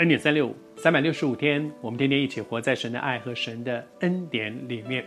[0.00, 5.04] 恩典三六五，三百六十五天，我们天天一起活在神的爱和神的恩典里面。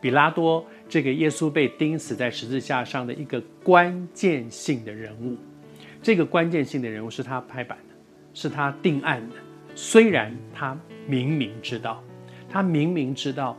[0.00, 5.36] 比拉多这个耶稣被钉死在十字架上的一个关键性的人物，
[6.02, 7.94] 这个关键性的人物是他拍板的，
[8.32, 9.36] 是他定案的。
[9.74, 10.74] 虽然他
[11.06, 12.02] 明明知道，
[12.48, 13.54] 他明明知道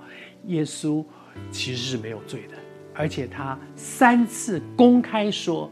[0.47, 1.05] 耶稣
[1.51, 2.55] 其实是没有罪的，
[2.95, 5.71] 而且他三次公开说：“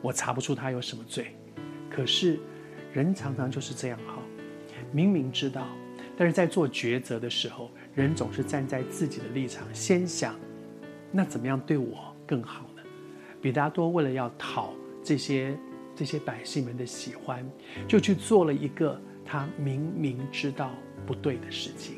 [0.00, 1.34] 我查不出他有什么罪。”
[1.90, 2.38] 可是
[2.94, 4.22] 人常常就是这样哈，
[4.92, 5.66] 明明知道，
[6.16, 10.36] 但是在做抉择的时候，人总是站在自己的立场，先想
[11.10, 12.82] 那怎么样对我更好呢？
[13.42, 14.72] 比达多为了要讨
[15.02, 15.58] 这些
[15.96, 17.44] 这些百姓们的喜欢，
[17.88, 18.98] 就去做了一个。
[19.26, 20.70] 他明明知道
[21.06, 21.94] 不对的事情，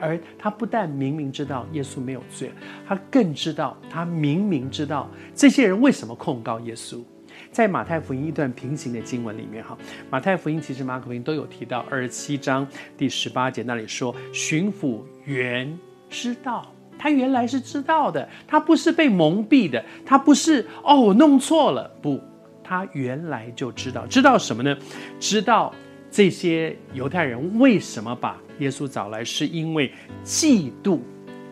[0.00, 2.50] 而他不但明明知道耶稣没有罪，
[2.84, 7.04] 他更知道他明明知道这些人为什么控告耶稣。
[7.50, 9.76] 在马太福音一段平行的经文里面，哈，
[10.10, 12.66] 马太福音其实马可福音都有提到，二十七章
[12.96, 22.20] 第十八节那里说，巡抚原知道，他原来是知道的，他不是被蒙蔽的，他不是哦我弄错了，不，
[22.62, 24.76] 他原来就知道，知道什么呢？
[25.18, 25.74] 知道。
[26.12, 29.24] 这些犹太人为什么把耶稣找来？
[29.24, 29.92] 是因为
[30.24, 30.98] 嫉妒，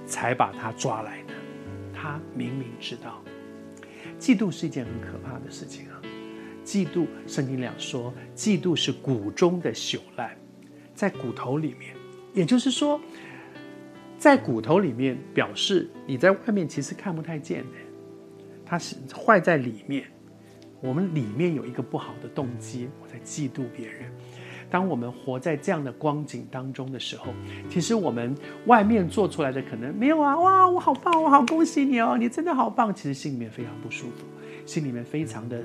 [0.05, 1.35] 才把他抓来的。
[1.95, 3.23] 他明明知道，
[4.19, 6.03] 嫉妒是一件很可怕的事情啊！
[6.65, 10.37] 嫉妒，圣经里说，嫉妒是骨中的朽烂，
[10.95, 11.95] 在骨头里面。
[12.35, 13.01] 也就是说，
[14.19, 17.77] 在骨头里面，表示你在外面其实看不太见的，
[18.67, 20.05] 它是坏在里面。
[20.81, 24.13] 我们里面有一个不好的动机，我在嫉妒别人。
[24.71, 27.33] 当我们活在这样的光景当中的时候，
[27.71, 28.35] 其实我们
[28.67, 32.95] 外面做出来的可能没有啊，哇，我好棒，我好恭喜你哦，你真的好棒。
[32.95, 34.27] 其实心里面非常不舒服，
[34.67, 35.63] 心里面非常的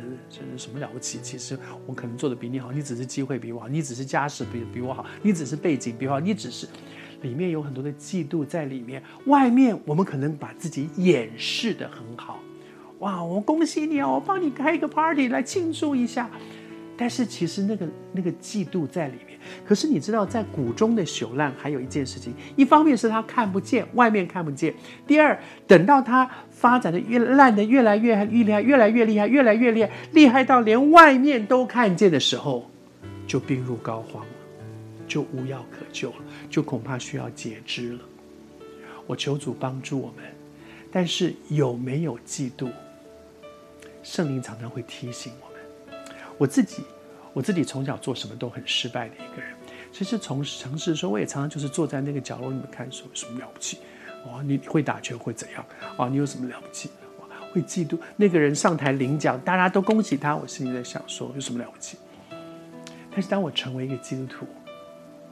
[0.57, 1.19] 什么了不起？
[1.21, 6.67] 其实我可能做的比你好，你只是机会比我好，你只是家世比比我好，你只是背景比我好，你只是
[7.21, 9.03] 里面有很多的嫉妒在里面。
[9.25, 12.39] 外面我们可能把自己掩饰得很好，
[12.99, 16.29] 哇，我恭喜你哦，我帮你开一个 party 来庆祝一下。
[16.97, 19.37] 但是其实那个那个嫉妒在里面。
[19.65, 24.71] 可是你知道，在谷中的朽烂，还有一件事情，一方面是他看不见，外面看不见；
[25.05, 25.37] 第二，
[25.67, 32.69] 等到他发展的越烂的越来越厉害，越来越厉害，越来越厉害，厉害到连外面都看见的时候，
[33.27, 34.25] 就病入膏肓了，
[35.07, 36.17] 就无药可救了，
[36.49, 37.99] 就恐怕需要截肢了。
[39.05, 40.23] 我求主帮助我们。
[40.95, 42.69] 但是有没有嫉妒？
[44.03, 45.52] 圣灵常常会提醒我。
[46.43, 46.83] 我自己，
[47.31, 49.53] 我自己从小做什么都很失败的一个人。
[49.93, 53.77] 其实从城市的时候，我也常常就是坐在那个角落里面看，说有什么了不起？
[54.25, 55.65] 哦，你会打拳会怎样？
[55.95, 56.89] 啊，你有什么了不起？
[57.53, 61.97] 会嫉妒那个人上台领奖，大家都恭喜他，我心里在想说有什么了不起？
[63.09, 64.45] 但是当我成为一个基督徒，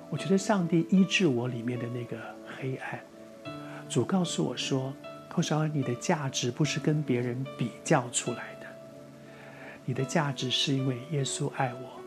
[0.10, 2.18] 我觉得上帝医治我里面的那个
[2.58, 2.98] 黑暗。
[3.90, 4.94] 主告诉我说
[5.28, 8.46] ：“寇绍恩，你的价值不是跟别人比较出来。”
[9.92, 12.00] 你的价值是因为耶稣爱我，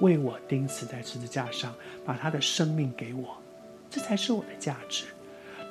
[0.00, 3.36] 为我钉死在十字架上，把他的生命给我，
[3.90, 5.06] 这才是我的价值。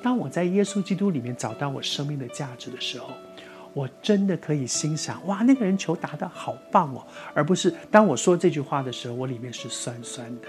[0.02, 3.14] 当我在耶稣基督里面找到我生命的价值的时候，
[3.72, 10.48] 我真的可以欣赏哇，那个人球打得好棒哦，而不是当我说这句话的时候，我里面是酸酸的。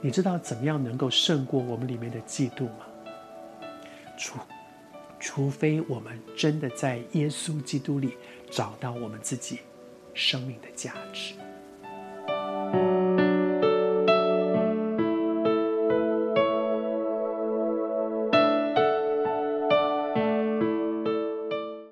[0.00, 2.86] 你知道怎么样能够胜过我们里面的嫉妒吗？
[4.18, 4.40] 除
[5.20, 8.16] 除非我们真的在耶稣基督里
[8.50, 9.60] 找到我们自己。
[10.16, 11.34] 生命的价值。